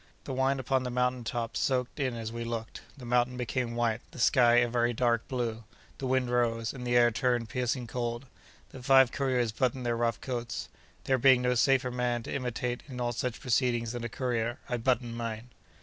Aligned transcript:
The 0.23 0.33
wine 0.33 0.59
upon 0.59 0.81
the 0.81 0.89
mountain 0.89 1.23
top 1.23 1.55
soaked 1.55 1.99
in 1.99 2.15
as 2.15 2.31
we 2.31 2.43
looked; 2.43 2.81
the 2.97 3.05
mountain 3.05 3.37
became 3.37 3.75
white; 3.75 4.01
the 4.09 4.17
sky, 4.17 4.55
a 4.55 4.67
very 4.67 4.93
dark 4.93 5.27
blue; 5.27 5.63
the 5.99 6.07
wind 6.07 6.31
rose; 6.31 6.73
and 6.73 6.87
the 6.87 6.95
air 6.97 7.11
turned 7.11 7.49
piercing 7.49 7.85
cold. 7.85 8.25
The 8.71 8.81
five 8.81 9.11
couriers 9.11 9.51
buttoned 9.51 9.85
their 9.85 9.95
rough 9.95 10.19
coats. 10.19 10.69
There 11.03 11.19
being 11.19 11.43
no 11.43 11.53
safer 11.53 11.91
man 11.91 12.23
to 12.23 12.33
imitate 12.33 12.81
in 12.87 12.99
all 12.99 13.11
such 13.13 13.39
proceedings 13.41 13.91
than 13.91 14.03
a 14.03 14.09
courier, 14.09 14.57
I 14.67 14.77
buttoned 14.77 15.17
mine. 15.17 15.51